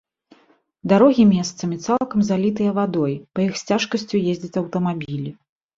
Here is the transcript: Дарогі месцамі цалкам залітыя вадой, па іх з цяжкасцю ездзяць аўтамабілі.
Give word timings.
Дарогі 0.93 1.25
месцамі 1.33 1.79
цалкам 1.85 2.25
залітыя 2.31 2.71
вадой, 2.81 3.13
па 3.37 3.47
іх 3.47 3.53
з 3.63 3.71
цяжкасцю 3.71 4.27
ездзяць 4.35 4.55
аўтамабілі. 4.65 5.29